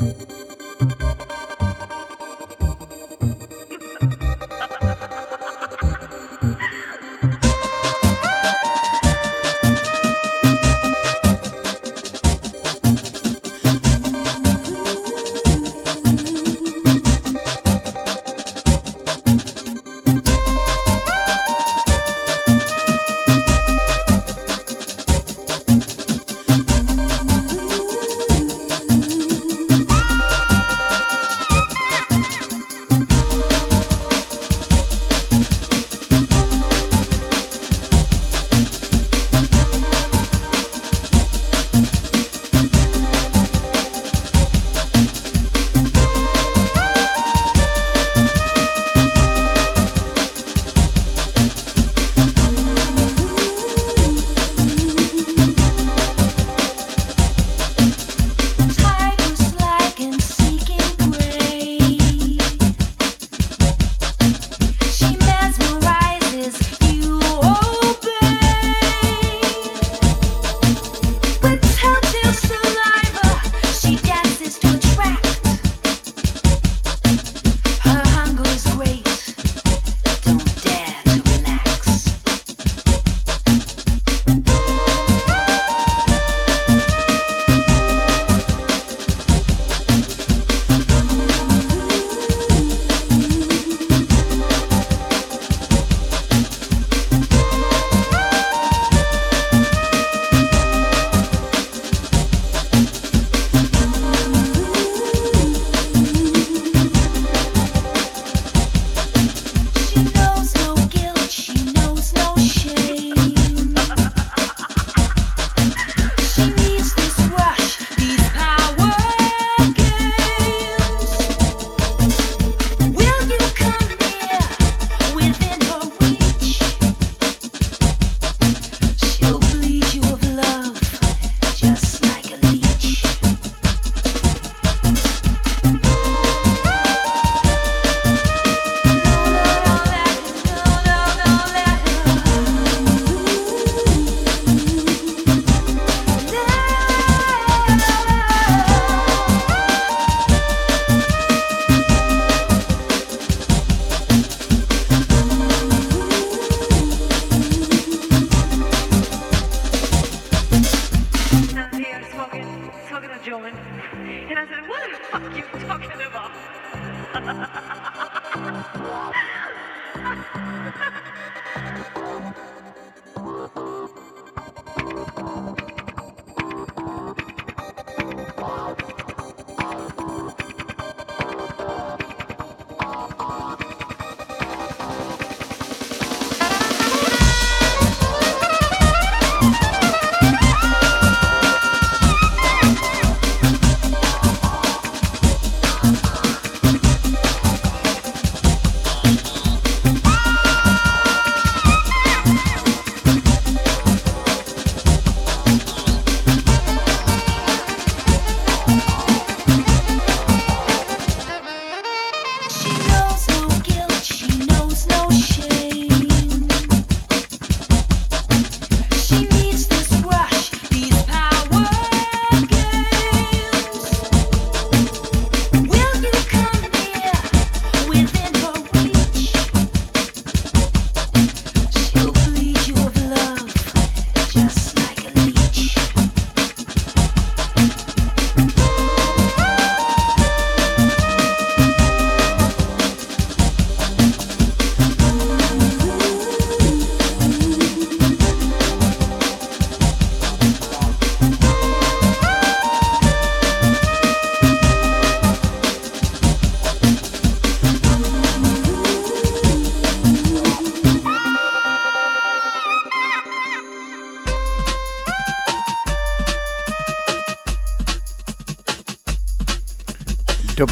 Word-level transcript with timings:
Música 0.00 1.09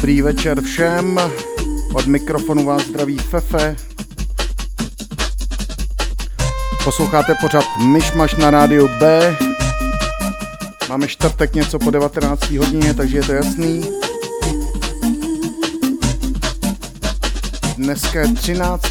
Dobrý 0.09 0.21
večer 0.21 0.61
všem. 0.61 1.19
Od 1.93 2.07
mikrofonu 2.07 2.65
vás 2.65 2.81
zdraví 2.81 3.17
Fefe. 3.17 3.75
Posloucháte 6.83 7.35
pořád 7.41 7.65
Myšmaš 7.77 8.35
na 8.35 8.51
rádiu 8.51 8.89
B. 8.99 9.35
Máme 10.89 11.07
čtvrtek 11.07 11.53
něco 11.53 11.79
po 11.79 11.91
19. 11.91 12.51
hodině, 12.51 12.93
takže 12.93 13.17
je 13.17 13.23
to 13.23 13.33
jasný. 13.33 13.81
Dneska 17.77 18.19
je 18.19 18.33
13. 18.33 18.83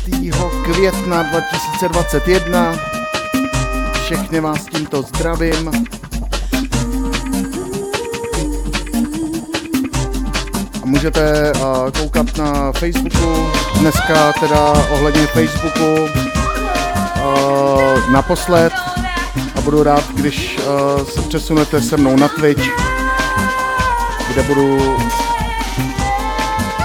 května 0.64 1.22
2021. 1.22 2.76
Všechny 4.04 4.40
vás 4.40 4.64
tímto 4.64 5.02
zdravím. 5.02 5.97
Můžete 10.88 11.52
koukat 11.98 12.38
na 12.38 12.72
Facebooku, 12.72 13.46
dneska 13.80 14.32
teda 14.40 14.72
ohledně 14.90 15.26
Facebooku 15.26 16.08
naposled 18.12 18.72
a 19.56 19.60
budu 19.60 19.82
rád, 19.82 20.04
když 20.14 20.58
se 21.14 21.22
přesunete 21.22 21.80
se 21.80 21.96
mnou 21.96 22.16
na 22.16 22.28
Twitch, 22.28 22.68
kde 24.32 24.42
budu 24.42 24.96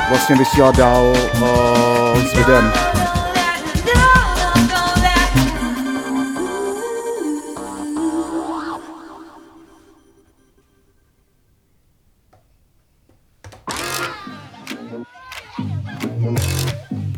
vlastně 0.10 0.36
vysílat 0.36 0.78
dál 0.78 1.14
s 2.32 2.38
videem. 2.38 2.93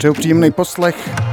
Přeju 0.05 0.13
příjemný 0.13 0.51
poslech. 0.51 1.25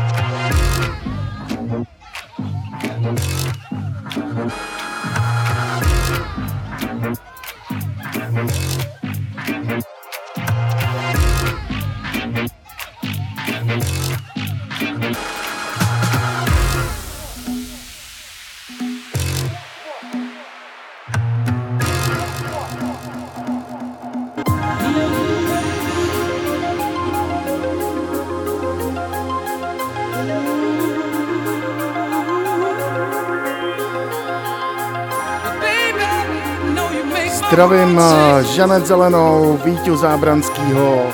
Zdravím 37.53 38.01
eh, 38.01 38.45
Žanet 38.45 38.87
Zelenou, 38.87 39.61
Víťu 39.65 39.97
Zábranskýho 39.97 41.07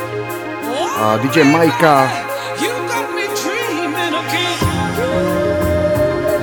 a 1.02 1.16
DJ 1.16 1.44
Majka. 1.44 2.12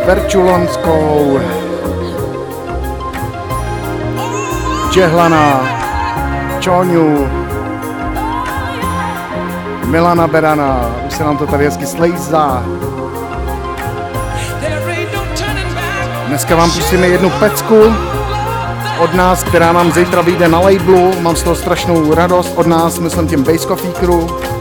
Verču 0.06 0.42
Lonskou, 0.42 1.40
Čehlana, 4.92 5.64
Čoňu, 6.60 7.30
Milana 9.86 10.28
Berana, 10.28 10.92
už 11.08 11.14
se 11.14 11.24
nám 11.24 11.38
to 11.38 11.48
tady 11.48 11.66
hezky 11.66 11.86
slejzá. 11.86 12.64
Dneska 16.28 16.56
vám 16.56 16.72
pustíme 16.72 17.08
jednu 17.08 17.30
pecku 17.30 17.96
od 19.00 19.14
nás, 19.14 19.44
která 19.44 19.74
nám 19.74 19.92
zítra 19.92 20.22
vyjde 20.22 20.48
na 20.48 20.60
labelu. 20.60 21.14
Mám 21.22 21.36
z 21.36 21.44
toho 21.44 21.56
strašnou 21.56 22.14
radost 22.14 22.54
od 22.56 22.68
nás, 22.68 23.00
myslím 23.00 23.28
tím 23.28 23.44
Base 23.44 23.68
Coffee 23.68 23.92
Crew. 23.92 24.55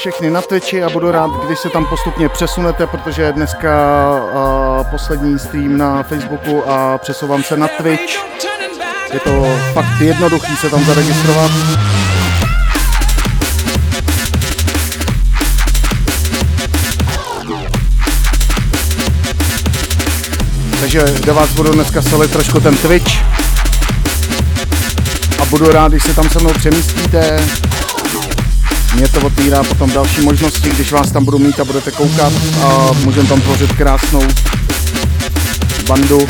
Všechny 0.00 0.30
na 0.30 0.42
Twitchi 0.42 0.82
a 0.84 0.90
budu 0.90 1.10
rád, 1.10 1.30
když 1.46 1.58
se 1.58 1.68
tam 1.68 1.86
postupně 1.86 2.28
přesunete, 2.28 2.86
protože 2.86 3.22
je 3.22 3.32
dneska 3.32 3.70
uh, 4.22 4.86
poslední 4.90 5.38
stream 5.38 5.78
na 5.78 6.02
Facebooku 6.02 6.70
a 6.70 6.98
přesouvám 6.98 7.42
se 7.42 7.56
na 7.56 7.68
Twitch. 7.68 8.12
Je 9.12 9.20
to 9.20 9.58
fakt 9.72 10.00
jednoduchý 10.00 10.56
se 10.56 10.70
tam 10.70 10.84
zaregistrovat. 10.84 11.50
Takže 20.80 21.04
do 21.26 21.34
vás 21.34 21.50
budu 21.50 21.72
dneska 21.72 22.02
solit 22.02 22.30
trošku 22.30 22.60
ten 22.60 22.76
Twitch. 22.76 23.12
A 25.42 25.44
budu 25.44 25.72
rád, 25.72 25.92
když 25.92 26.02
se 26.02 26.14
tam 26.14 26.30
se 26.30 26.38
mnou 26.38 26.52
přemístíte, 26.52 27.40
mě 28.94 29.08
to 29.08 29.20
otvírá 29.20 29.62
potom 29.62 29.90
další 29.90 30.20
možnosti, 30.20 30.70
když 30.70 30.92
vás 30.92 31.10
tam 31.12 31.24
budu 31.24 31.38
mít 31.38 31.60
a 31.60 31.64
budete 31.64 31.90
koukat 31.90 32.32
a 32.64 32.90
můžeme 33.04 33.28
tam 33.28 33.40
tvořit 33.40 33.72
krásnou 33.72 34.22
bandu 35.88 36.26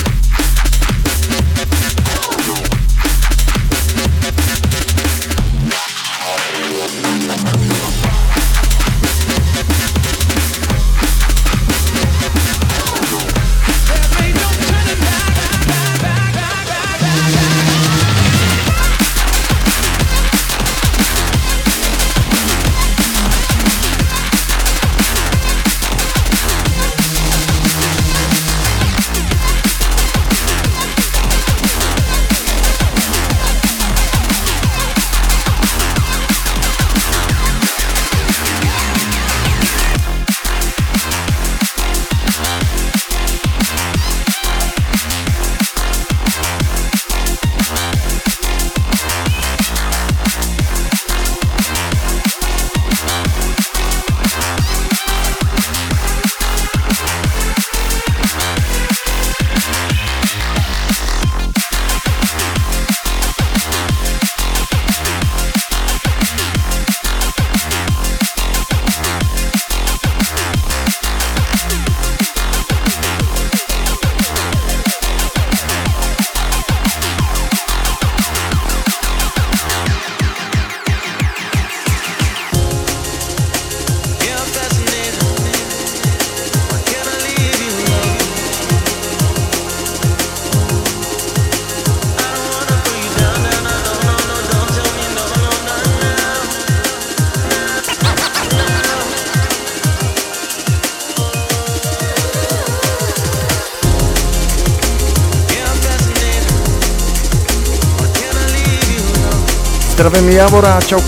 Zdravím 110.01 110.29
Javora, 110.29 110.81
čau 110.81 111.01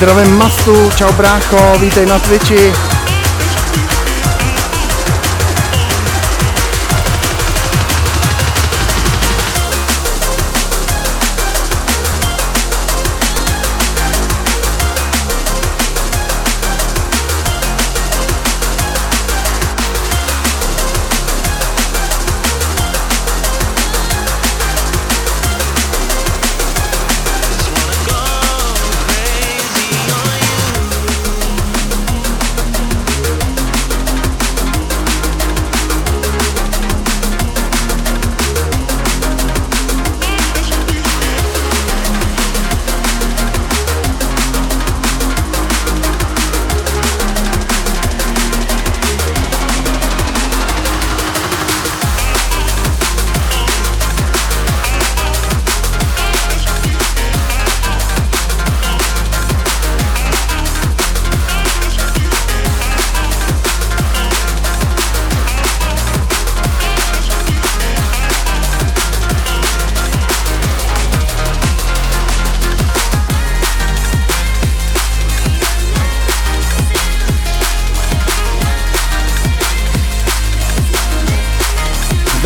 Zdravím 0.00 0.38
Mastu, 0.38 0.90
čau 0.96 1.12
brácho, 1.12 1.78
vítej 1.80 2.06
na 2.06 2.18
Twitchi. 2.18 2.99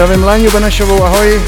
Zdravím 0.05 0.25
Léňu 0.25 0.51
Benešovou, 0.51 1.05
ahoj. 1.05 1.43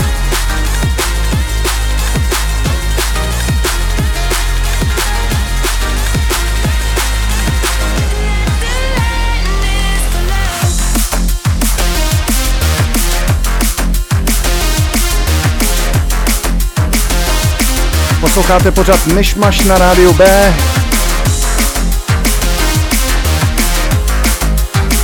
Posloucháte 18.20 18.70
pořád 18.70 19.06
Myšmaš 19.06 19.60
na 19.60 19.78
rádiu 19.78 20.12
B. 20.12 20.54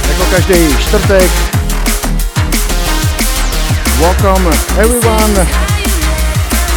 Jako 0.09 0.25
každý 0.31 0.77
čtvrtek 0.79 1.62
Welcome 4.03 4.51
everyone 4.83 5.35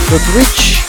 to 0.09 0.17
Twitch. 0.29 0.85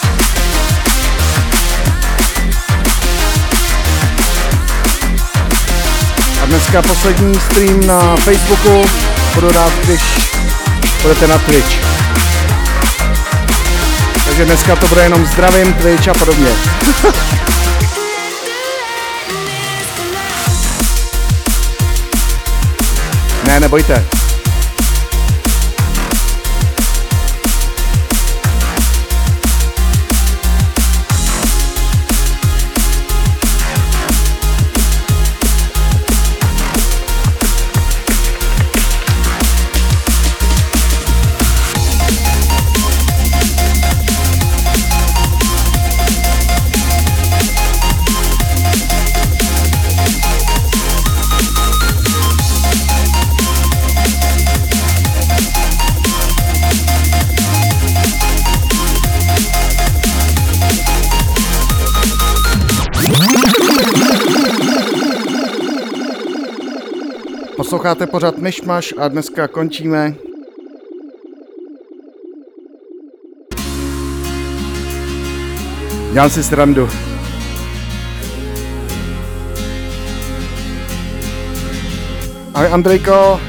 A 6.43 6.45
dneska 6.45 6.81
poslední 6.81 7.39
stream 7.39 7.87
na 7.87 8.15
Facebooku. 8.15 8.85
Budu 9.35 9.51
rád, 9.51 9.73
když 9.85 10.01
budete 11.01 11.27
na 11.27 11.37
Twitch. 11.37 11.75
Takže 14.25 14.45
dneska 14.45 14.75
to 14.75 14.87
bude 14.87 15.03
jenom 15.03 15.25
zdravím, 15.25 15.73
Twitch 15.73 16.07
a 16.07 16.13
podobně. 16.13 16.49
ne, 23.47 23.59
nebojte. 23.59 24.16
Posloucháte 67.87 68.11
pořád 68.11 68.37
Myšmaš 68.37 68.93
a 68.97 69.07
dneska 69.07 69.47
končíme. 69.47 70.15
Dělám 76.13 76.29
si 76.29 76.43
srandu. 76.43 76.89
Ahoj 82.53 82.67
Andrejko. 82.71 83.39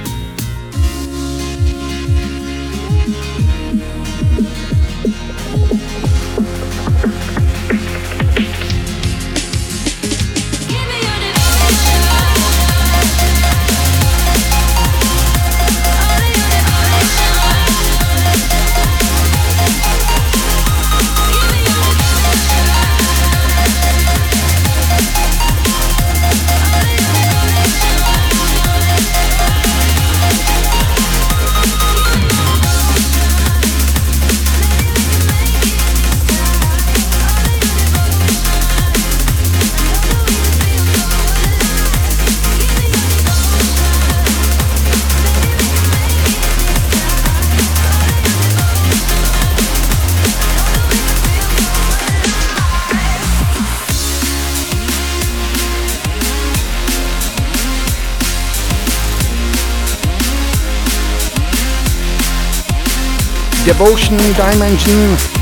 Devotion 63.78 64.16
Dimension 64.34 65.37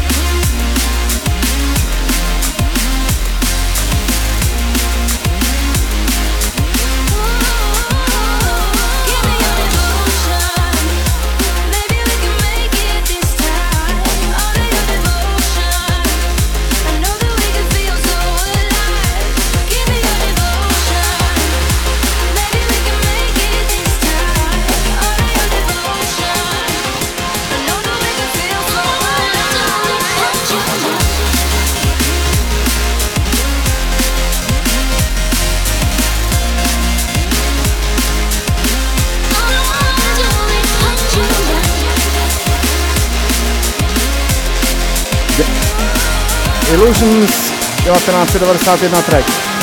1991 48.13 49.03
track. 49.03 49.56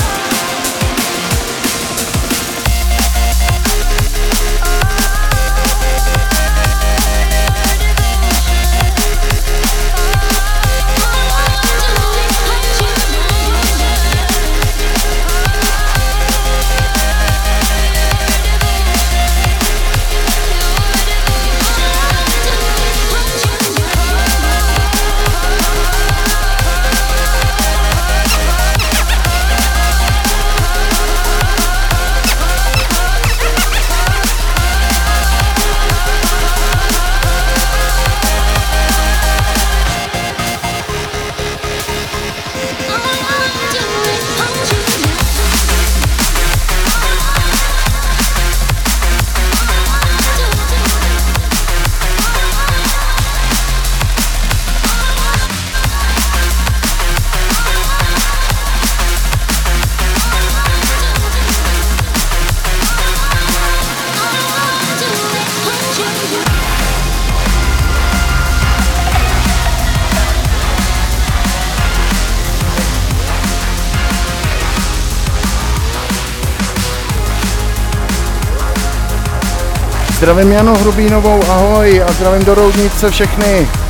Zdravím 80.23 80.51
Janu 80.51 80.75
Hrubínovou, 80.75 81.43
ahoj 81.49 82.03
a 82.03 82.11
zdravím 82.11 82.45
do 82.45 82.55
Roudnice 82.55 83.11
všechny. 83.11 83.82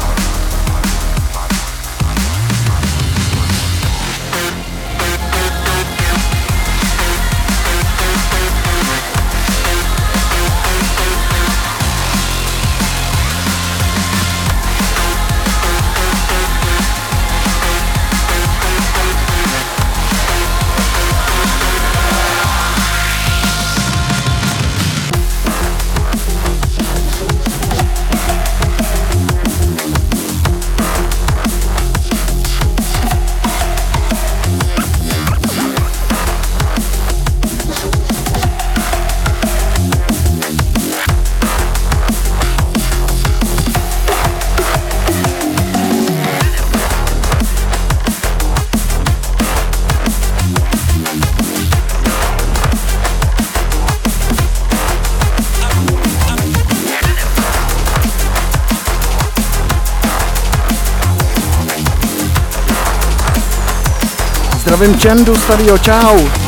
Zdravím 64.83 64.99
Čendu, 64.99 65.35
starýho, 65.35 65.77
čau. 65.77 66.42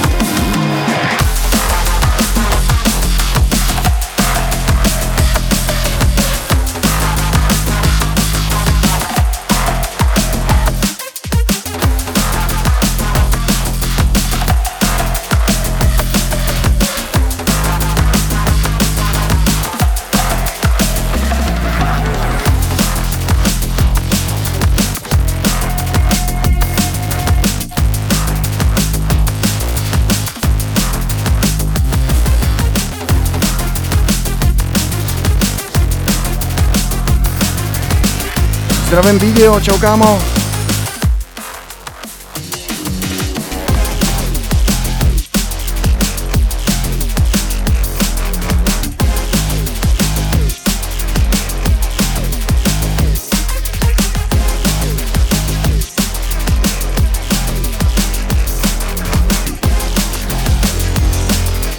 Zdravím 38.95 39.19
video, 39.19 39.59
čau 39.59 39.77
kámo. 39.77 40.21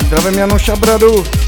Zdravím 0.07 0.39
Janoša 0.39 0.77
Bradu. 0.77 1.46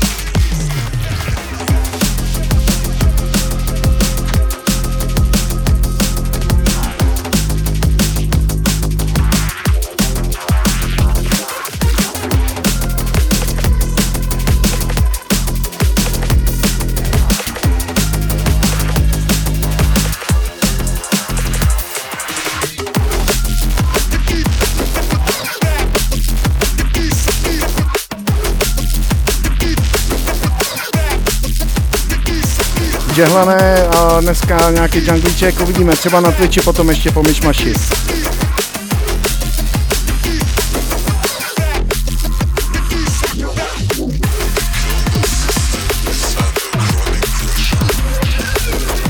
Žehlané 33.18 33.86
a 33.86 34.20
dneska 34.20 34.70
nějaký 34.70 35.06
junglíček 35.06 35.60
uvidíme 35.60 35.96
třeba 35.96 36.20
na 36.20 36.32
Twitchi, 36.32 36.60
potom 36.60 36.88
ještě 36.88 37.10
po 37.10 37.22
myšmaši. 37.22 37.74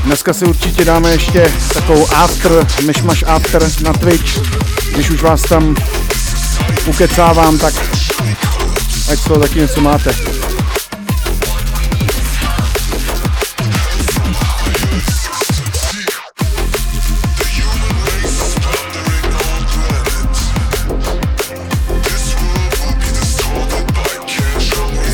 Dneska 0.04 0.32
si 0.32 0.44
určitě 0.44 0.84
dáme 0.84 1.10
ještě 1.10 1.52
takovou 1.74 2.06
after, 2.14 2.66
myšmaš 2.86 3.24
after 3.26 3.62
na 3.82 3.92
Twitch, 3.92 4.38
když 4.94 5.10
už 5.10 5.22
vás 5.22 5.42
tam 5.42 5.76
ukecávám, 6.86 7.58
tak 7.58 7.74
ať 9.12 9.24
to 9.24 9.38
taky 9.38 9.58
něco 9.58 9.80
máte. 9.80 10.47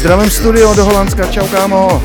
Zdravím 0.04 0.30
studio 0.30 0.74
do 0.74 0.84
Holandska, 0.84 1.32
čau 1.32 1.48
kámo. 1.48 2.02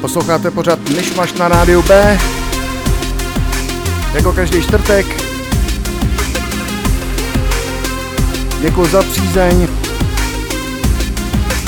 Posloucháte 0.00 0.50
pořád 0.50 0.88
Myšmaš 0.88 1.32
na 1.32 1.48
rádiu 1.48 1.82
B. 1.82 2.18
Jako 4.14 4.32
každý 4.32 4.62
čtvrtek. 4.62 5.06
Děkuji 8.60 8.86
za 8.86 9.02
přízeň. 9.02 9.68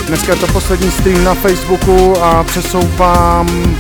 Dneska 0.07 0.33
je 0.33 0.39
to 0.39 0.47
poslední 0.47 0.91
stream 0.91 1.25
na 1.25 1.35
Facebooku 1.35 2.23
a 2.23 2.45
přesouvám 2.45 3.77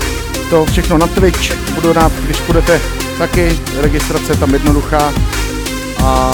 to 0.50 0.64
všechno 0.64 0.98
na 0.98 1.06
Twitch. 1.06 1.70
Budu 1.74 1.92
rád, 1.92 2.12
když 2.12 2.40
budete 2.40 2.80
taky. 3.18 3.58
Registrace 3.80 4.32
je 4.32 4.36
tam 4.36 4.52
jednoduchá 4.52 5.12
a 6.04 6.32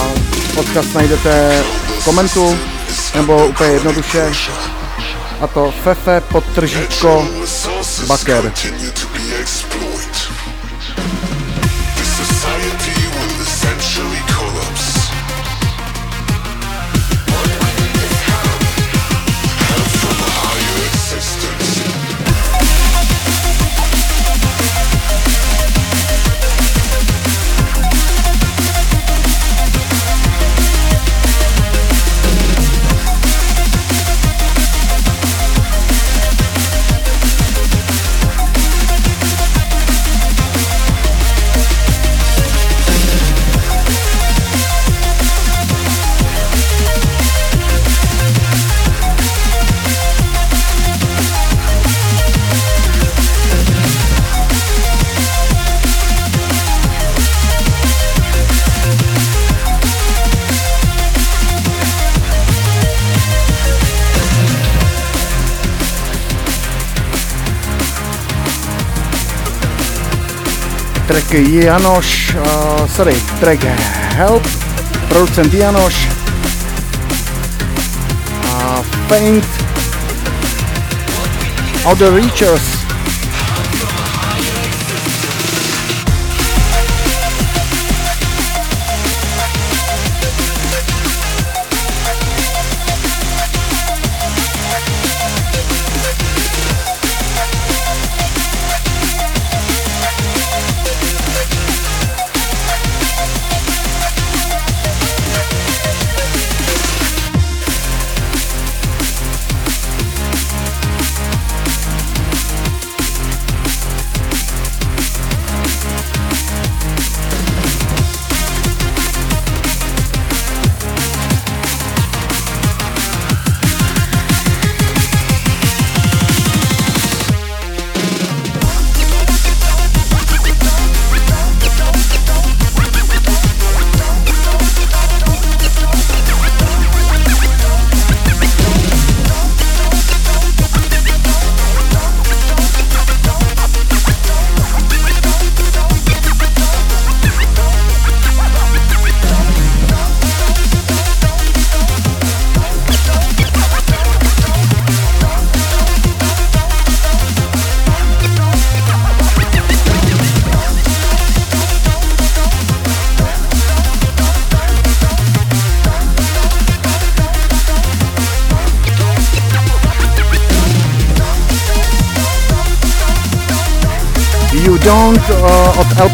podcast 0.55 0.95
najdete 0.95 1.63
v 1.99 2.05
komentu 2.05 2.57
nebo 3.15 3.47
úplně 3.47 3.69
jednoduše 3.69 4.31
a 5.41 5.47
to 5.47 5.73
Fefe 5.83 6.21
podtržítko 6.21 7.27
Baker. 8.07 9.08
Track 71.29 71.47
Janoš, 71.47 72.33
uh, 72.35 72.87
sorry, 72.87 73.13
track 73.39 73.61
Help, 74.17 74.43
producent 75.09 75.53
Janoš, 75.53 75.93
a 78.45 78.83
Faint, 79.07 79.45
Other 81.85 82.11
Reachers, 82.11 82.78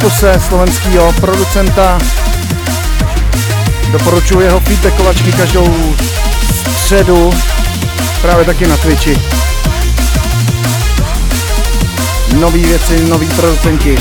Elpose, 0.05 0.39
slovenského 0.47 1.13
producenta. 1.13 1.97
Doporučuji 3.91 4.39
jeho 4.39 4.59
feedbackovačky 4.59 5.31
každou 5.31 5.95
středu, 6.81 7.33
právě 8.21 8.45
taky 8.45 8.67
na 8.67 8.77
Twitchi. 8.77 9.21
Nový 12.39 12.65
věci, 12.65 13.09
noví 13.09 13.27
producenti. 13.27 13.97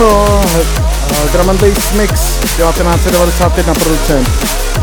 People, 0.00 0.16
uh, 0.16 1.30
Drum 1.30 1.50
and 1.50 1.60
Bass 1.60 1.94
Mix 1.94 2.40
1991 2.56 3.76
producent. 3.84 4.79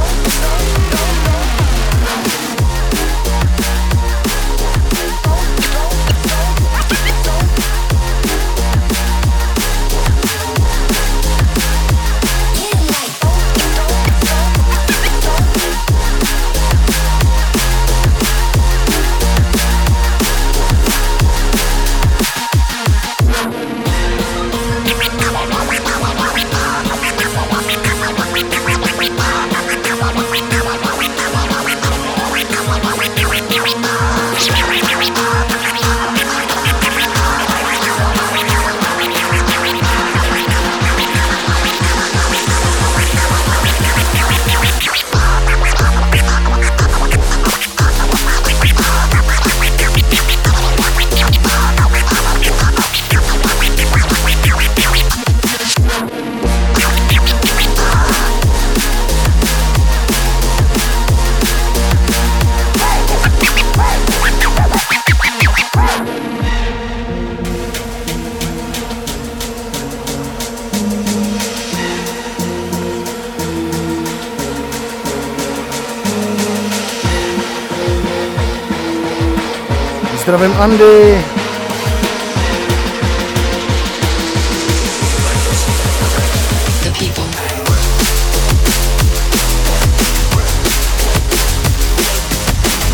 Zdravím 80.38 80.58
Andy. 80.62 81.26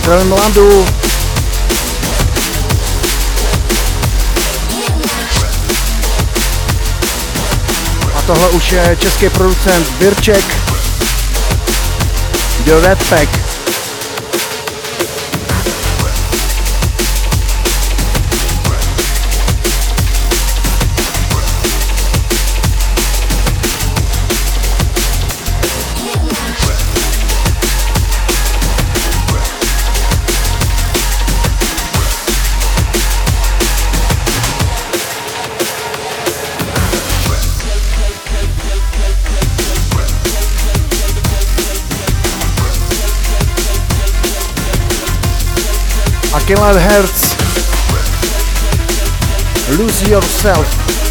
Zdravím 0.02 0.32
Landu. 0.32 0.86
A 8.16 8.22
tohle 8.26 8.50
už 8.50 8.72
je 8.72 8.98
český 9.00 9.30
producent 9.30 10.00
Virček. 10.00 10.58
The 12.66 12.74
Red 12.82 13.10
Pack. 13.10 13.43
Kemal 46.54 46.78
Hertz. 46.78 47.36
Lose 49.76 50.08
yourself. 50.08 51.03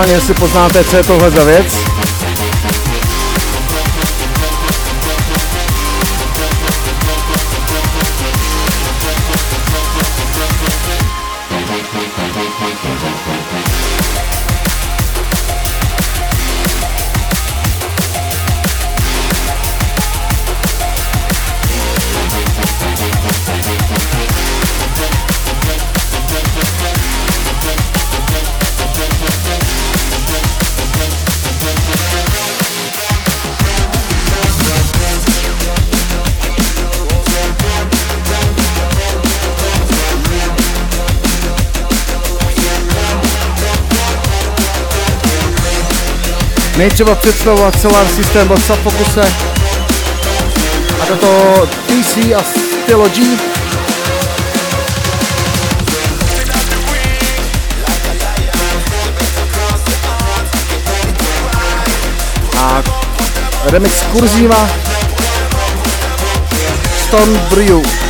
Schválně, 0.00 0.14
jestli 0.14 0.34
poznáte, 0.34 0.84
co 0.84 0.96
je 0.96 1.02
tohle 1.02 1.30
za 1.30 1.44
věc. 1.44 1.89
Nejtřeba 46.80 47.14
představovat 47.14 47.80
Solar 47.80 48.06
System 48.06 48.48
byl 48.48 48.56
v 48.56 48.82
fokuse 48.82 49.22
a 51.02 51.06
toto 51.06 51.66
TC 51.86 52.16
a 52.36 52.42
Stylo 52.82 53.08
G. 53.08 53.38
A 62.58 62.82
remix 63.64 64.02
Kurziva 64.12 64.70
Stone 67.06 67.38
Brew. 67.50 68.09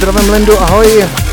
Zdravím 0.00 0.32
Lindu, 0.32 0.60
ahoj. 0.60 1.29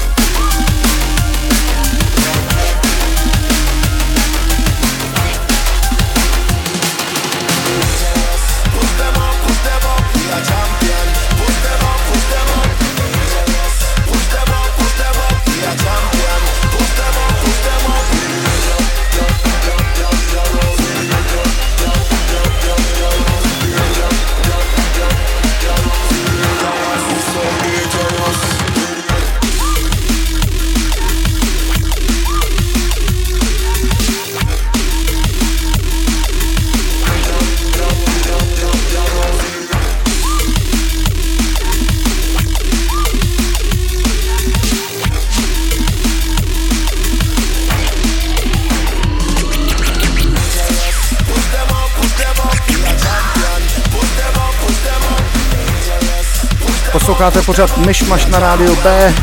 Posloucháte 57.07 57.41
pořád 57.41 57.77
Myšmaš 57.77 58.25
na 58.25 58.39
rádiu 58.39 58.75
B. 58.83 59.13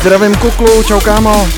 Zdravím 0.00 0.34
kuklu, 0.34 0.82
čau 0.82 1.00
kámo. 1.00 1.48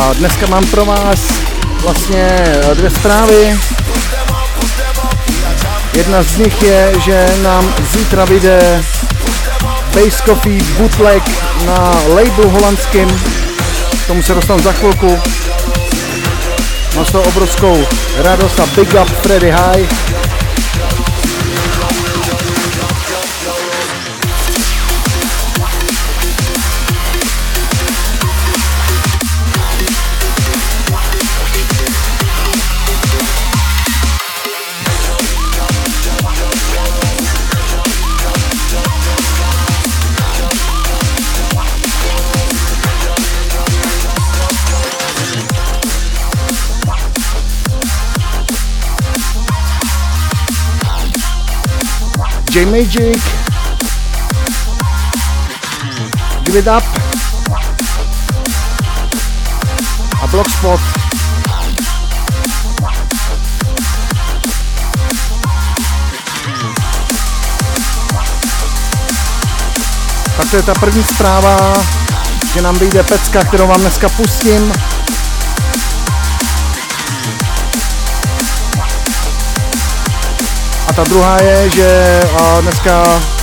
A 0.00 0.12
dneska 0.12 0.46
mám 0.46 0.66
pro 0.66 0.84
vás 0.84 1.20
vlastně 1.82 2.46
dvě 2.74 2.90
zprávy. 2.90 3.58
Jedna 5.94 6.22
z 6.22 6.36
nich 6.36 6.62
je, 6.62 6.92
že 7.04 7.26
nám 7.42 7.74
zítra 7.92 8.24
vyjde 8.24 8.84
Base 9.94 10.22
Coffee 10.26 10.62
bootleg 10.78 11.22
na 11.66 12.00
label 12.08 12.48
holandským. 12.50 13.08
K 14.04 14.06
tomu 14.06 14.22
se 14.22 14.34
dostanu 14.34 14.62
za 14.62 14.72
chvilku. 14.72 15.18
Mám 16.96 17.04
z 17.04 17.12
toho 17.12 17.24
obrovskou 17.24 17.86
radost 18.16 18.60
a 18.60 18.66
big 18.66 18.94
up 19.02 19.08
Freddy 19.22 19.50
High. 19.50 19.88
J 52.50 52.64
Magic. 52.66 53.22
Give 56.44 56.58
it 56.58 56.66
up. 56.66 56.82
A 60.22 60.26
Blockspot. 60.26 60.80
Tak 70.36 70.50
to 70.50 70.56
je 70.56 70.62
ta 70.62 70.74
první 70.74 71.04
zpráva, 71.04 71.74
že 72.54 72.62
nám 72.62 72.78
vyjde 72.78 73.02
pecka, 73.02 73.44
kterou 73.44 73.66
vám 73.66 73.80
dneska 73.80 74.08
pustím. 74.08 74.72
Ta 80.98 81.04
druhá 81.04 81.42
je, 81.42 81.70
že 81.70 82.20
dneska 82.60 83.02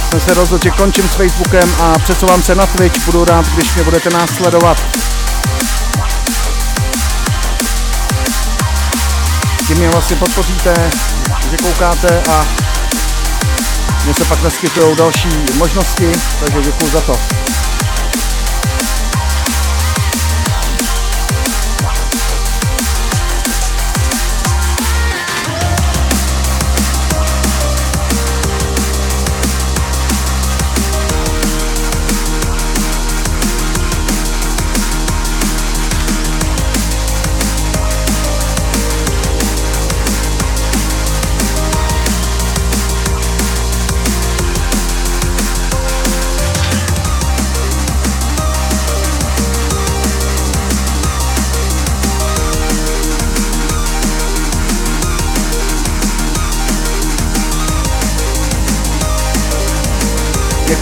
jsem 0.09 0.19
se 0.19 0.33
rozhodl, 0.33 0.63
že 0.63 0.71
končím 0.71 1.09
s 1.09 1.15
Facebookem 1.15 1.75
a 1.81 1.99
přesouvám 1.99 2.43
se 2.43 2.55
na 2.55 2.65
Twitch. 2.65 3.05
Budu 3.05 3.25
rád, 3.25 3.45
když 3.47 3.75
mě 3.75 3.83
budete 3.83 4.09
následovat. 4.09 4.77
Tím 9.67 9.77
mě 9.77 9.89
vlastně 9.89 10.15
podpoříte, 10.15 10.91
že 11.51 11.57
koukáte 11.57 12.23
a 12.31 12.45
mě 14.05 14.13
se 14.13 14.25
pak 14.25 14.43
naskytují 14.43 14.95
další 14.95 15.29
možnosti, 15.57 16.11
takže 16.39 16.61
děkuji 16.61 16.91
za 16.91 17.01
to. 17.01 17.19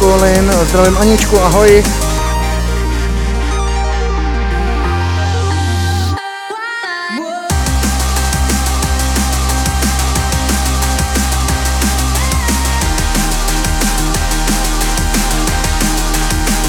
Kolin, 0.04 0.52
zdravím 0.64 0.98
Aničku, 0.98 1.42
ahoj. 1.42 1.84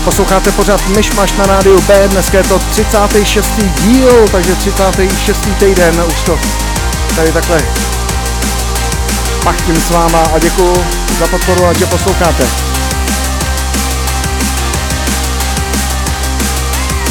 Posloucháte 0.05 0.53
pořád 0.53 0.89
Myšmaš 0.89 1.33
na 1.33 1.47
rádiu 1.47 1.81
B, 1.81 2.09
dneska 2.09 2.39
je 2.39 2.45
to 2.45 2.59
36. 2.59 3.51
díl, 3.81 4.29
takže 4.33 4.55
36. 4.55 5.49
týden, 5.59 6.05
už 6.09 6.23
to 6.23 6.39
tady 7.17 7.33
takhle 7.33 7.63
pachtím 9.45 9.77
s 9.81 9.91
váma 9.91 10.23
a 10.35 10.39
děkuji 10.39 10.85
za 11.19 11.27
podporu 11.27 11.67
a 11.67 11.73
že 11.73 11.87
posloucháte. 11.87 12.74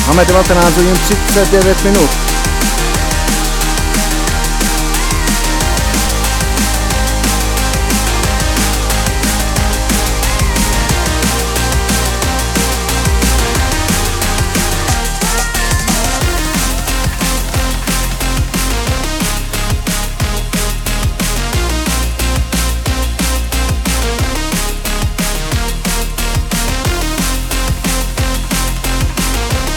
Máme 0.07 0.25
19 0.25 0.77
hodin 0.77 0.93
39 0.93 1.83
minut. 1.83 2.09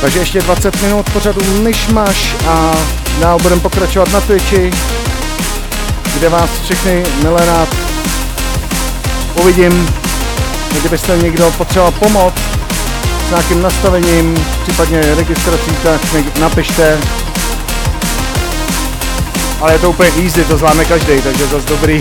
Takže 0.06 0.18
ještě 0.18 0.40
20 0.40 0.82
minut 0.82 1.10
pořadu 1.10 1.40
Myšmaš 1.62 2.34
a 2.48 2.74
dál 3.20 3.38
budeme 3.42 3.60
pokračovat 3.60 4.12
na 4.12 4.20
Twitchi, 4.20 4.70
kde 6.14 6.28
vás 6.28 6.50
všechny 6.64 7.04
milé 7.22 7.46
rád 7.46 7.68
uvidím. 9.34 9.88
Kdybyste 10.80 11.16
někdo 11.16 11.50
potřeboval 11.50 11.92
pomoc, 11.92 12.34
s 13.26 13.30
nějakým 13.30 13.62
nastavením, 13.62 14.44
případně 14.62 15.00
registrací, 15.00 15.70
tak 15.82 16.12
mi 16.12 16.24
napište. 16.40 16.98
Ale 19.60 19.72
je 19.72 19.78
to 19.78 19.90
úplně 19.90 20.10
easy, 20.24 20.44
to 20.44 20.56
zvládne 20.56 20.84
každý, 20.84 21.22
takže 21.22 21.46
zase 21.46 21.68
dobrý. 21.68 22.00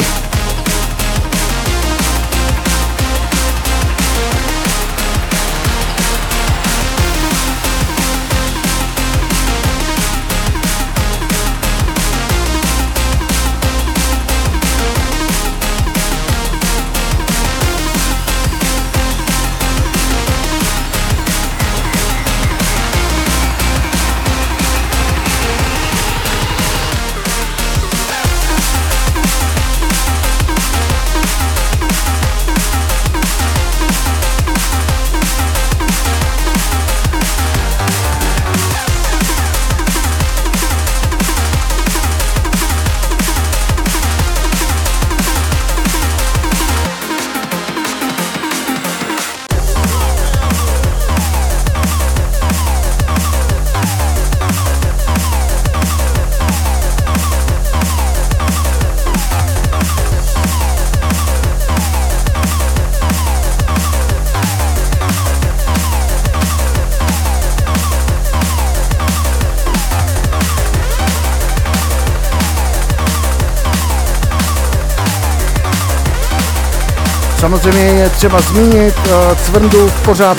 Samozřejmě 77.55 78.01
je 78.01 78.09
třeba 78.09 78.41
zmínit 78.41 78.95
uh, 78.97 79.37
Cvrndu 79.37 79.91
pořád 80.05 80.37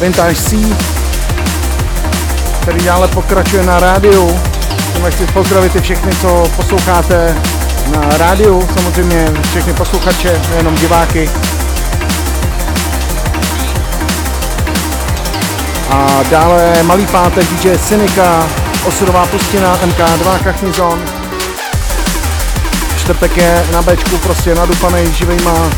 Vintage 0.00 0.34
C, 0.34 0.56
který 2.60 2.84
dále 2.84 3.08
pokračuje 3.08 3.62
na 3.62 3.80
rádiu. 3.80 4.40
Tímhle 4.92 5.10
chci 5.10 5.26
pozdravit 5.26 5.76
i 5.76 5.80
všechny, 5.80 6.12
co 6.20 6.44
posloucháte 6.56 7.36
na 7.96 8.16
rádiu, 8.18 8.68
samozřejmě 8.74 9.32
všechny 9.50 9.72
posluchače, 9.72 10.40
nejenom 10.50 10.74
diváky. 10.74 11.30
A 15.90 16.22
dále 16.30 16.82
Malý 16.82 17.06
pátek 17.06 17.46
DJ 17.46 17.78
Cynika, 17.78 18.48
Osudová 18.84 19.26
pustina 19.26 19.78
MK2 19.78 20.38
Kachnizon. 20.44 21.04
Čtvrtek 22.98 23.36
je 23.36 23.66
na 23.72 23.82
Bčku 23.82 24.18
prostě 24.18 24.54
nadupaný 24.54 25.12
živejma 25.12 25.70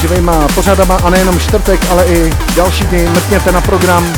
živejma 0.00 0.48
pořadama 0.54 0.96
a 1.04 1.10
nejenom 1.10 1.38
čtvrtek, 1.40 1.80
ale 1.90 2.04
i 2.06 2.32
další 2.56 2.84
dny 2.84 3.08
mrkněte 3.08 3.52
na 3.52 3.60
program. 3.60 4.12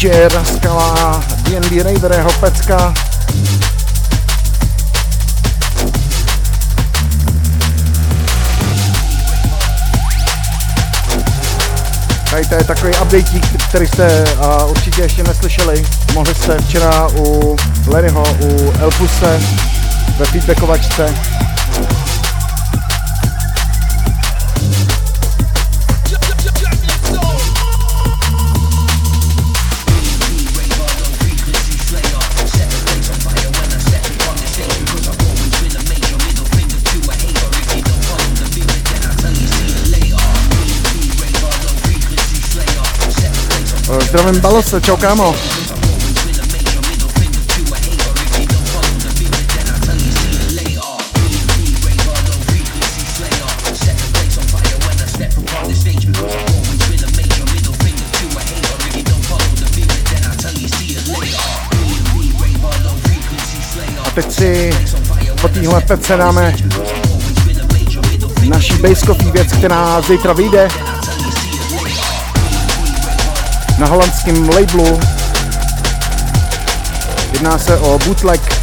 DJ 0.00 0.28
Raskala, 0.32 1.20
DNB 1.44 1.82
Raider, 1.84 2.12
jeho 2.12 2.32
pecka. 2.32 2.94
Tady 12.30 12.46
to 12.48 12.54
je 12.54 12.64
takový 12.64 12.92
update, 12.92 13.40
který 13.68 13.86
jste 13.86 14.24
uh, 14.24 14.70
určitě 14.70 15.02
ještě 15.02 15.22
neslyšeli. 15.22 15.84
Mohli 16.14 16.34
jste 16.34 16.58
včera 16.58 17.08
u 17.16 17.56
Larryho, 17.86 18.24
u 18.40 18.72
Elpuse 18.80 19.40
ve 20.18 20.26
feedbackovačce 20.26 21.14
Zdravím 44.10 44.40
Balose, 44.40 44.80
čau 44.80 44.96
kámo. 44.96 45.34
A 64.06 64.10
teď 64.14 64.32
si 64.32 64.70
po 65.40 65.48
téhle 65.48 65.80
pece 65.80 66.16
dáme 66.16 66.54
naší 68.48 68.74
basscopy 68.74 69.30
věc, 69.30 69.52
která 69.52 70.00
zítra 70.00 70.32
vyjde 70.32 70.68
na 73.80 73.86
holandském 73.86 74.48
labelu. 74.48 75.00
Jedná 77.32 77.58
se 77.58 77.76
o 77.76 77.98
bootleg 77.98 78.59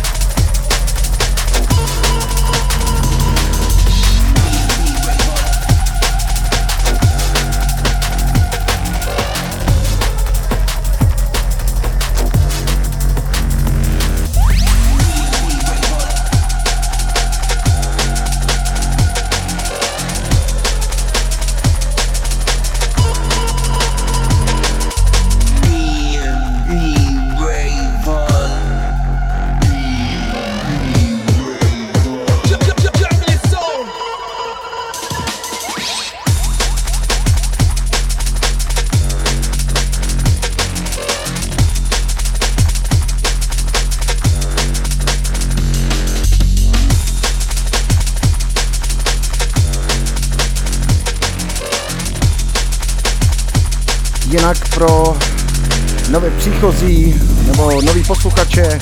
příchozí 56.58 57.16
nebo 57.46 57.82
nový 57.82 58.04
posluchače 58.04 58.80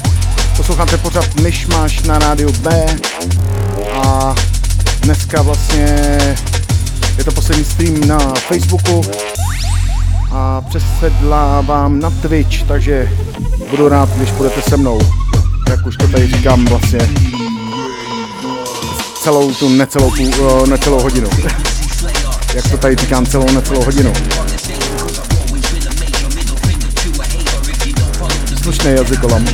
posloucháte 0.58 0.98
pořád 0.98 1.40
Myšmaš 1.42 2.04
na 2.04 2.20
rádiu 2.20 2.52
B 2.52 2.86
a 3.92 4.36
dneska 5.00 5.42
vlastně 5.42 6.18
je 7.18 7.24
to 7.24 7.32
poslední 7.32 7.66
stream 7.66 8.08
na 8.08 8.34
Facebooku 8.34 9.02
a 10.32 10.62
přesedlávám 10.62 12.00
na 12.00 12.10
Twitch, 12.10 12.64
takže 12.64 13.12
budu 13.70 13.90
rád, 13.90 14.10
když 14.10 14.32
budete 14.32 14.62
se 14.62 14.78
mnou. 14.78 15.00
Jak 15.70 15.86
už 15.86 15.98
to 15.98 16.08
tady 16.08 16.28
říkám 16.28 16.66
vlastně 16.66 17.00
celou 19.22 19.54
tu 19.54 19.70
necelou, 19.70 20.12
necelou 20.66 21.02
hodinu. 21.02 21.30
Jak 22.54 22.72
to 22.72 22.78
tady 22.78 22.96
říkám 22.96 23.26
celou 23.26 23.52
necelou 23.52 23.84
hodinu. 23.84 24.14
Slušný 28.66 28.92
jazykolam. 28.92 29.46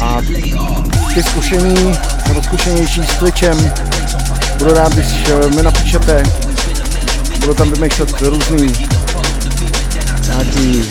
A 0.00 0.20
ty 1.14 1.22
zkušení, 1.22 1.98
nebo 2.28 2.42
zkušenější 2.42 3.02
s 3.02 3.16
Twitchem, 3.18 3.72
budu 4.58 4.74
rád, 4.74 4.92
když 4.92 5.06
mi 5.56 5.62
napíšete, 5.62 6.22
budu 7.40 7.54
tam 7.54 7.70
vymýšlet 7.70 8.20
různý 8.20 8.72
nějaký 10.26 10.82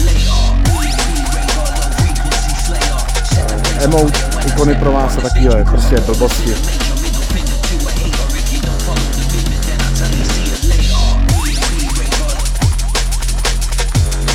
emote, 3.79 4.19
ikony 4.47 4.75
pro 4.75 4.91
vás 4.91 5.17
a 5.17 5.21
takové, 5.21 5.65
prostě 5.65 5.95
blbosti. 5.99 6.90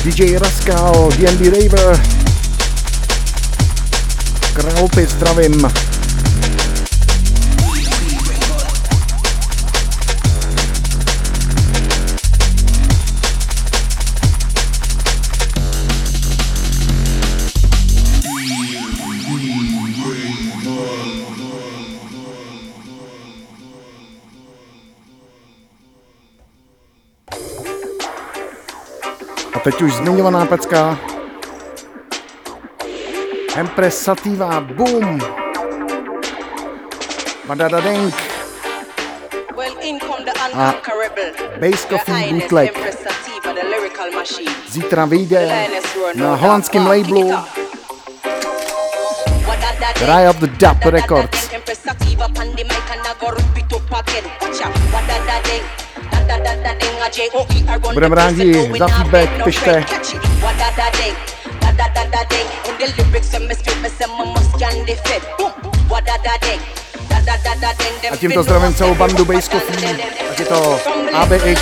DJ 0.07 0.37
Raskal, 0.39 1.09
DNB 1.19 1.41
Raver, 1.51 2.01
Kralpy, 4.53 5.05
zdravím. 5.05 5.86
Teď 29.67 29.81
už 29.81 29.93
zmiňovaná 29.93 30.45
pecka. 30.45 30.95
Empress 33.55 33.99
Sativa, 33.99 34.61
boom! 34.61 35.19
Badadadink. 37.47 38.15
A 40.53 40.73
Bass 41.59 41.85
Coffee 41.85 42.33
Bootleg. 42.33 42.71
Zítra 44.69 45.05
vyjde 45.05 45.67
na 46.15 46.35
holandském 46.35 46.87
labelu 46.87 47.33
Riot 49.99 50.37
the 50.39 50.47
Dub 50.47 50.85
Records. 50.85 51.49
Budeme 57.93 58.15
rádi 58.15 58.69
za 58.79 58.87
feedback, 58.87 59.29
pište. 59.43 59.83
A 68.11 68.15
tímto 68.17 68.43
zdravím 68.43 68.73
celou 68.73 68.95
bandu 68.95 69.25
Base 69.25 69.49
Coffee, 69.49 69.95
ať 70.31 70.39
je 70.39 70.45
to 70.45 70.79
ABX, 71.13 71.59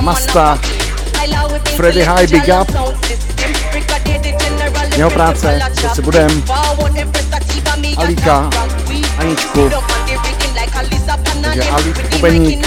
Masta, 0.00 0.58
Freddy 1.76 2.02
High, 2.04 2.26
Big 2.30 2.48
Up, 2.60 2.68
jeho 4.96 5.10
práce, 5.10 5.60
co 5.80 5.88
si 5.94 6.02
budem, 6.02 6.42
Alíka, 7.96 8.50
Aničku, 9.18 9.70
takže 11.42 11.62
Ali 11.70 11.94
Kubeník, 12.10 12.66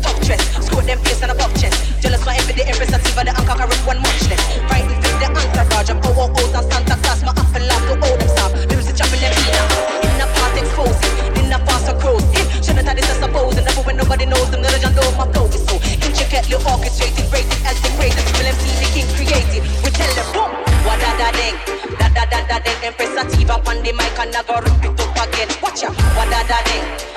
all 0.00 0.14
top 0.14 0.22
dress, 0.24 0.40
score 0.64 0.82
them 0.82 0.98
face 1.04 1.22
and 1.22 1.32
a 1.32 1.34
buck 1.34 1.52
chest. 1.60 1.76
Jealous 2.00 2.24
for 2.24 2.30
every 2.30 2.54
day, 2.54 2.64
every 2.64 2.86
sativa, 2.86 3.24
the 3.24 3.32
anchor 3.36 3.56
carry 3.56 3.76
one 3.84 4.00
muchness. 4.00 4.40
Fighting 4.68 4.96
with 4.96 5.18
the 5.20 5.28
entourage, 5.28 5.90
I'm 5.90 5.98
over 6.08 6.32
O's 6.32 6.54
and 6.56 6.66
Santa 6.72 6.96
Claus, 7.02 7.22
my 7.22 7.32
up 7.36 7.54
and 7.54 7.66
laugh 7.68 7.84
to 7.88 7.94
all 8.00 8.16
them 8.16 8.28
stop. 8.28 8.52
Lyrics 8.56 8.88
are 8.88 8.96
jumping 8.96 9.20
them 9.20 9.32
in 9.32 10.16
the 10.18 10.26
part 10.34 10.56
exposing 10.56 11.20
fast 11.66 11.88
or 11.88 11.96
cruise. 12.00 12.24
It 12.32 12.64
shouldn't 12.64 12.86
have 12.86 12.96
this 12.96 13.08
I 13.10 13.26
suppose. 13.26 13.56
And 13.56 13.66
never 13.66 13.82
when 13.82 13.96
nobody 13.96 14.26
knows 14.26 14.50
them, 14.50 14.62
the 14.62 14.70
legend 14.70 14.96
of 14.98 15.16
my 15.16 15.26
flow 15.32 15.46
is 15.46 15.62
so 15.64 15.76
intricately 15.76 16.56
orchestrated, 16.56 17.26
rated 17.32 17.60
as 17.66 17.76
the 17.82 17.90
greatest. 17.96 18.26
People 18.26 18.46
MC 18.46 18.68
the 18.80 18.88
king 18.94 19.08
created. 19.16 19.62
We 19.84 19.90
tell 19.90 20.12
them 20.16 20.28
boom, 20.32 20.50
what 20.86 20.98
da 21.00 21.10
da 21.20 21.28
ding, 21.36 21.56
da 21.98 22.08
da 22.10 22.24
da 22.26 22.40
da 22.46 22.56
ding. 22.60 22.78
Empress 22.82 23.12
Sativa 23.14 23.56
on 23.68 23.82
the 23.82 23.92
mic 23.92 24.18
and 24.18 24.34
I 24.34 24.42
go 24.42 24.60
rip 24.60 24.84
it 24.84 25.00
up 25.00 25.16
again. 25.28 25.48
Watch 25.62 25.82
ya, 25.82 25.90
what 26.16 26.28
da 26.30 26.42
da 26.46 26.58
ding. 26.64 27.09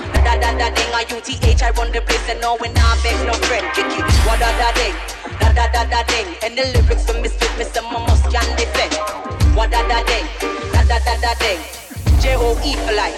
Da 0.44 0.52
da 0.60 0.68
ding, 0.76 0.91
I 0.91 1.08
UTH, 1.08 1.64
I 1.64 1.72
run 1.72 1.88
the 1.96 2.02
place 2.04 2.28
and 2.28 2.41
no 2.44 2.60
when 2.60 2.76
I 2.76 3.00
beg 3.00 3.16
no 3.24 3.32
friend. 3.48 3.64
Kick 3.72 3.88
it, 3.88 4.04
what 4.28 4.44
da 4.44 4.52
da 4.60 4.76
ding, 4.76 4.91
da 5.39 5.56
da 5.56 5.72
da 5.72 5.88
da 5.88 6.04
ding. 6.12 6.28
And 6.44 6.60
the 6.60 6.68
lyrics 6.76 7.08
for 7.08 7.16
Mr. 7.24 7.48
Mr. 7.56 7.80
Mamos 7.80 8.20
can 8.28 8.44
defend. 8.60 8.91
What 9.56 9.72
da 9.72 9.88
da 9.88 10.04
ding, 10.04 10.28
da 10.76 10.84
da 10.84 11.00
da 11.00 11.16
da 11.24 11.32
ding. 11.39 11.64
J 12.20 12.36
O 12.36 12.60
E 12.60 12.76
for 12.84 12.91
life. 12.91 13.16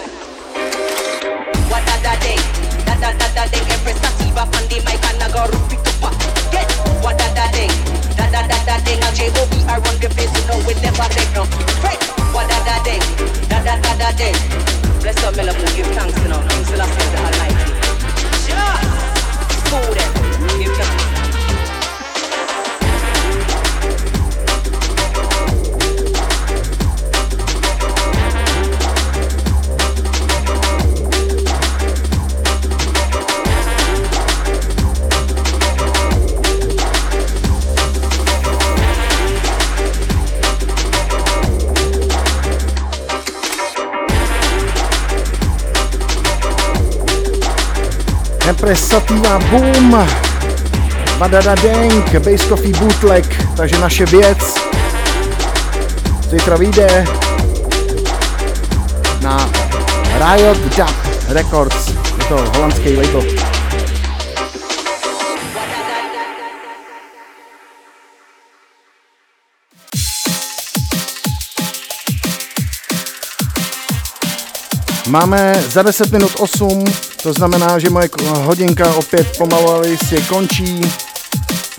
What 1.65 1.81
da 1.89 1.97
da 2.05 2.13
day, 2.21 2.37
da 2.85 2.93
da 3.01 3.09
da 3.17 3.27
da 3.33 3.49
day. 3.49 3.63
Empress 3.73 3.97
Sativa 4.05 4.45
on 4.45 4.63
the 4.69 4.77
mic 4.85 5.01
and 5.09 5.25
I 5.25 5.27
go 5.33 5.49
rip 5.49 5.73
it 5.73 5.81
up. 6.05 6.13
Get 6.53 6.69
what 7.01 7.17
da 7.17 7.25
da 7.33 7.49
day, 7.49 7.73
da 8.21 8.29
da 8.29 8.45
da 8.45 8.57
da 8.69 8.77
day. 8.85 9.01
Now 9.01 9.81
run 9.81 9.97
the 9.97 10.13
place, 10.13 10.29
you 10.29 10.45
know 10.45 10.61
we 10.69 10.77
never 10.77 11.09
take 11.09 11.33
no. 11.33 11.49
Right, 11.81 11.97
what 12.37 12.45
da 12.53 12.61
da 12.69 12.77
day, 12.85 13.01
da 13.49 13.65
da 13.65 13.81
da 13.81 13.97
da 13.97 14.09
day. 14.13 14.37
Bless 15.01 15.17
up, 15.25 15.35
me 15.35 15.43
love 15.43 15.57
to 15.57 15.75
give 15.75 15.89
thanks, 15.97 16.24
Empress 48.47 48.87
Sativa 48.87 49.39
Boom 49.39 50.07
Badada 51.17 51.55
Dank, 51.55 52.13
Base 52.13 52.47
Coffee 52.49 52.73
Bootleg, 52.79 53.45
takže 53.57 53.79
naše 53.79 54.05
věc. 54.05 54.37
Zítra 56.29 56.57
vyjde 56.57 57.05
na 59.21 59.49
Riot 60.19 60.57
Dub 60.57 60.95
Records, 61.27 61.87
je 61.87 62.25
to 62.29 62.35
holandský 62.35 62.95
label. 62.95 63.23
Máme 75.07 75.53
za 75.69 75.83
10 75.83 76.11
minut 76.11 76.31
8, 76.37 76.83
to 77.25 77.33
znamená, 77.33 77.79
že 77.79 77.89
moje 77.89 78.09
hodinka 78.23 78.95
opět 78.95 79.37
pomalu 79.37 79.87
jistě 79.87 80.21
končí. 80.21 80.81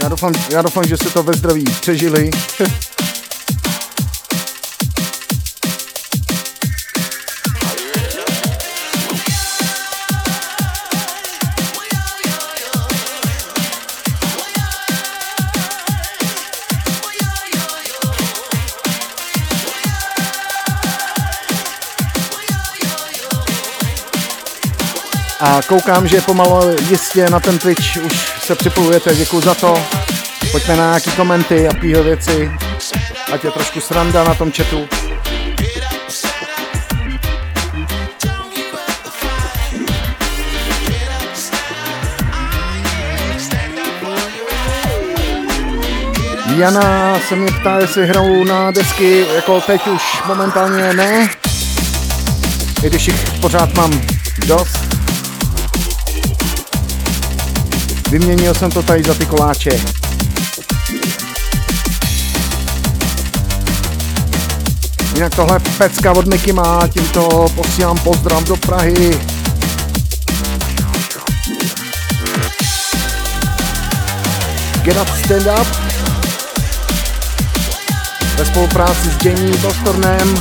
Já 0.02 0.08
doufám, 0.08 0.32
já 0.50 0.62
doufám, 0.62 0.84
že 0.84 0.96
se 0.96 1.10
to 1.10 1.22
ve 1.22 1.32
zdraví 1.32 1.64
přežili. 1.64 2.30
A 25.40 25.60
koukám, 25.66 26.08
že 26.08 26.20
pomalu 26.20 26.76
jistě 26.88 27.30
na 27.30 27.40
ten 27.40 27.58
Twitch 27.58 27.96
už 27.96 28.12
se 28.42 28.54
připojujete, 28.54 29.14
děkuji 29.14 29.40
za 29.40 29.54
to. 29.54 29.82
Pojďme 30.52 30.76
na 30.76 30.84
nějaký 30.84 31.10
komenty 31.10 31.68
a 31.68 31.72
takovéhle 31.72 32.02
věci, 32.02 32.52
ať 33.32 33.44
je 33.44 33.50
trošku 33.50 33.80
sranda 33.80 34.24
na 34.24 34.34
tom 34.34 34.52
chatu. 34.52 34.88
Jana 46.56 47.18
se 47.28 47.36
mě 47.36 47.52
ptá, 47.60 47.78
jestli 47.78 48.06
hrajou 48.06 48.44
na 48.44 48.70
desky, 48.70 49.26
jako 49.34 49.60
teď 49.60 49.86
už 49.86 50.02
momentálně 50.26 50.92
ne, 50.92 51.30
i 52.82 52.86
když 52.86 53.06
jich 53.06 53.30
pořád 53.40 53.74
mám 53.74 54.02
dost. 54.46 54.85
Vyměnil 58.10 58.54
jsem 58.54 58.70
to 58.70 58.82
tady 58.82 59.02
za 59.02 59.14
ty 59.14 59.26
koláče. 59.26 59.70
Jinak 65.14 65.34
tohle 65.34 65.60
pecka 65.78 66.12
od 66.12 66.26
Mickey 66.26 66.52
má, 66.52 66.88
tímto 66.88 67.48
posílám 67.54 67.98
pozdrav 67.98 68.44
do 68.44 68.56
Prahy. 68.56 69.20
Get 74.82 74.96
Up 74.96 75.08
Stand 75.24 75.46
Up 75.60 75.66
ve 78.36 78.44
spolupráci 78.44 79.10
s 79.10 79.24
Jamie 79.24 79.56
Bostornem 79.56 80.36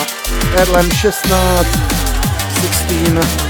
a 0.00 0.60
Erlem 0.60 0.90
16 0.90 1.66
16 2.60 3.49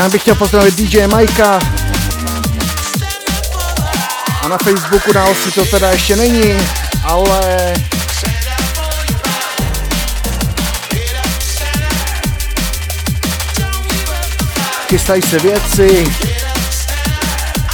Já 0.00 0.08
bych 0.08 0.22
chtěl 0.22 0.34
pozdravit 0.34 0.74
DJ 0.74 1.06
Majka. 1.06 1.58
A 4.42 4.48
na 4.48 4.58
Facebooku 4.58 5.12
na 5.12 5.24
osi 5.24 5.50
to 5.50 5.64
teda 5.64 5.90
ještě 5.90 6.16
není, 6.16 6.56
ale 7.04 7.74
chystají 14.88 15.22
se 15.22 15.38
věci 15.38 16.12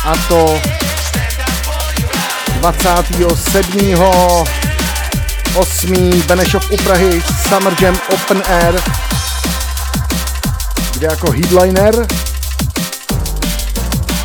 a 0.04 0.16
to 0.28 0.60
27. 2.60 3.94
8. 5.54 6.22
Benešov 6.26 6.70
u 6.70 6.76
Prahy 6.76 7.22
Summer 7.48 7.74
Jam 7.80 7.98
Open 8.12 8.42
Air 8.46 9.05
kde 10.96 11.06
jako 11.06 11.30
headliner, 11.30 12.06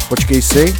počkej 0.10 0.42
si, 0.42 0.76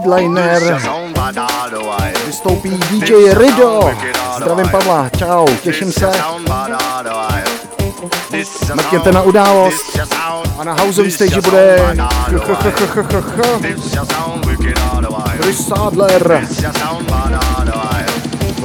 headliner 0.00 0.80
vystoupí 2.26 2.70
DJ 2.70 3.12
Rido. 3.32 3.90
Zdravím 4.36 4.68
Pavla, 4.68 5.08
čau, 5.18 5.46
těším 5.62 5.92
se. 5.92 6.10
Mrkněte 8.74 9.12
na 9.12 9.22
událost 9.22 9.98
a 10.58 10.64
na 10.64 10.72
houseový 10.72 11.10
stage 11.10 11.40
bude 11.40 11.78
Chris 15.40 15.66
Sadler. 15.66 16.48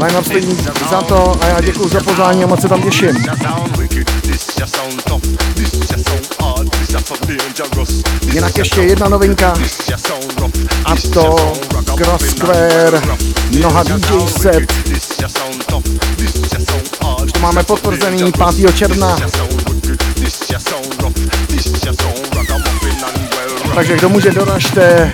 Line 0.03 0.19
up 0.19 0.25
stojí 0.25 0.57
za 0.89 1.01
to 1.01 1.37
a 1.41 1.47
já 1.47 1.61
děkuji 1.61 1.87
za 1.87 2.03
pozvání 2.03 2.43
a 2.43 2.47
moc 2.47 2.61
se 2.61 2.69
tam 2.69 2.81
těším. 2.81 3.25
Jinak 8.35 8.57
ještě 8.57 8.81
jedna 8.81 9.09
novinka 9.09 9.53
a 10.85 10.95
to 11.13 11.53
Cross 11.97 12.29
Square 12.29 13.01
Noha 13.61 13.83
DJ 13.83 14.27
set. 14.41 14.73
Už 17.25 17.31
to 17.31 17.39
máme 17.39 17.63
potvrzený 17.63 18.31
5. 18.55 18.75
června. 18.75 19.17
Takže 23.75 23.95
kdo 23.97 24.09
může 24.09 24.31
doražte 24.31 25.13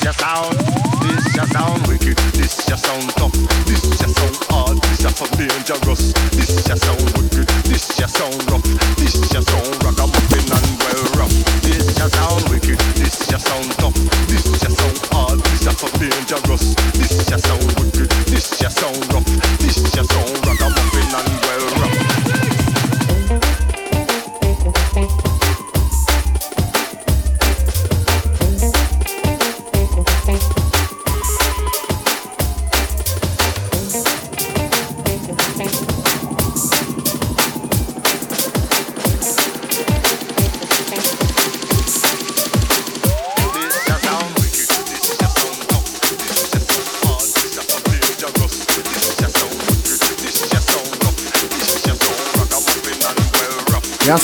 just 0.00 0.22
out. 0.22 0.57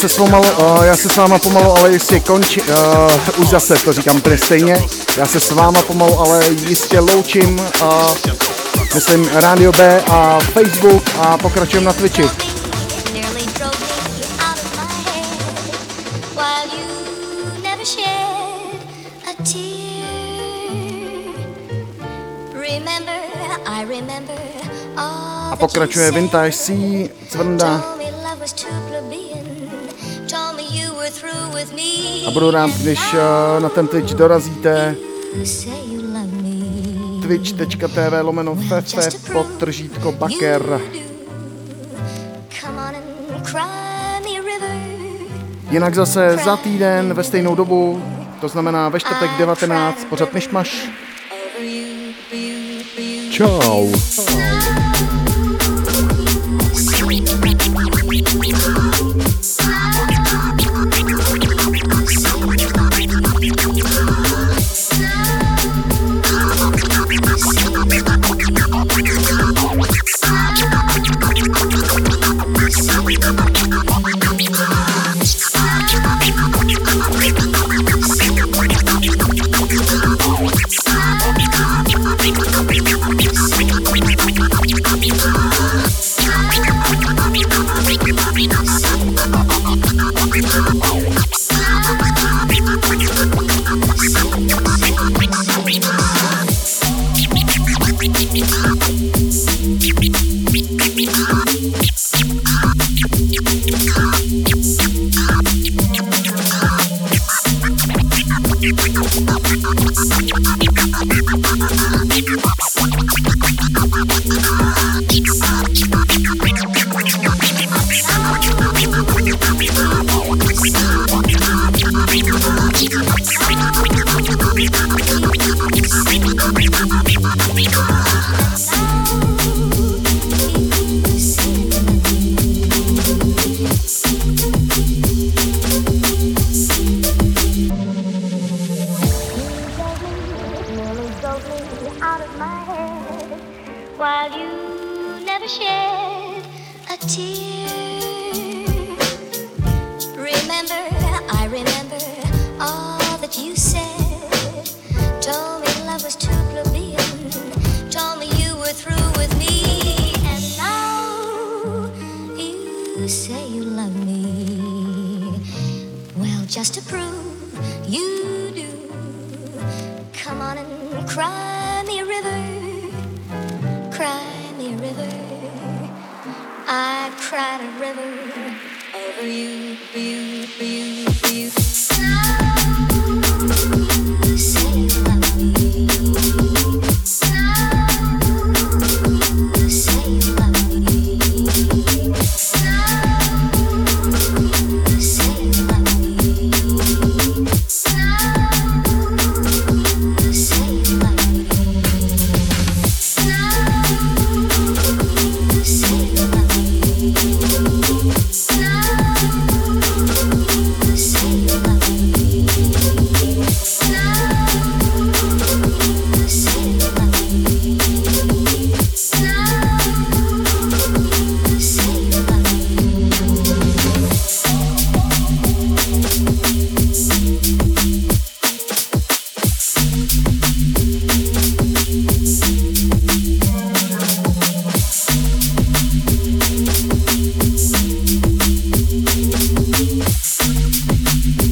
Se, 0.09 0.15
s 0.15 0.17
pomalu, 0.17 0.45
uh, 0.59 0.85
já 0.85 0.97
se 0.97 1.09
s 1.09 1.17
váma 1.17 1.39
pomalu, 1.39 1.79
ale 1.79 1.93
jistě 1.93 2.21
končí, 2.21 2.61
uh, 2.61 3.41
už 3.41 3.49
zase 3.49 3.75
to 3.75 3.93
říkám 3.93 4.17
úplně 4.17 4.39
stejně, 4.39 4.85
já 5.17 5.27
se 5.27 5.41
s 5.41 5.51
váma 5.51 5.83
pomalu, 5.83 6.21
ale 6.21 6.45
jistě 6.67 7.01
loučím, 7.01 7.59
uh, 7.83 8.13
myslím 8.95 9.29
Radio 9.35 9.73
B 9.73 10.03
a 10.11 10.39
Facebook 10.41 11.03
a 11.19 11.39
pokračujeme 11.39 11.87
na 11.87 11.93
Twitchi. 11.93 12.31
A 25.51 25.57
pokračuje 25.57 26.11
Vintage 26.11 26.53
C, 26.53 26.73
Cvrnda. 27.29 27.94
A 32.27 32.31
budu 32.31 32.51
rád, 32.51 32.71
když 32.71 33.01
eh, 33.15 33.61
na 33.61 33.69
ten 33.69 33.87
Twitch 33.89 34.15
dorazíte 34.15 34.97
twitch.tv 37.23 38.23
lomeno 38.23 38.55
fefe 38.55 39.09
podtržítko 39.33 40.13
baker. 40.13 40.81
Jinak 45.71 45.95
zase 45.95 46.37
za 46.45 46.57
týden 46.57 47.15
ve 47.15 47.25
stejnou 47.25 47.55
dobu, 47.55 48.03
to 48.41 48.49
znamená 48.49 48.89
ve 48.89 49.01
čtvrtek 49.01 49.31
19, 49.39 50.05
pořád 50.05 50.33
myšmaš. 50.33 50.89
Ciao. 53.31 53.89